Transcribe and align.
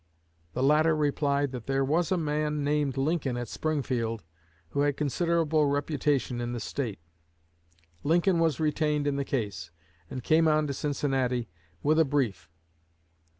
The 0.53 0.63
latter 0.63 0.95
replied 0.95 1.51
that 1.51 1.67
"there 1.67 1.85
was 1.85 2.11
a 2.11 2.17
man 2.17 2.63
named 2.63 2.97
Lincoln 2.97 3.37
at 3.37 3.47
Springfield, 3.47 4.23
who 4.69 4.79
had 4.79 4.97
considerable 4.97 5.67
reputation 5.67 6.41
in 6.41 6.53
the 6.53 6.59
State." 6.59 6.97
Lincoln 8.03 8.39
was 8.39 8.59
retained 8.59 9.05
in 9.05 9.17
the 9.17 9.23
case, 9.23 9.69
and 10.09 10.23
came 10.23 10.47
on 10.47 10.65
to 10.65 10.73
Cincinnati 10.73 11.49
with 11.83 11.99
a 11.99 12.05
brief. 12.05 12.49